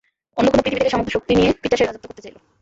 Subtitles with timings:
[0.37, 2.37] অন্য কোনো পৃথিবী থেকে সমগ্র শক্তি নিয়ে পিশাচের রাজত্ব করতে চাইল।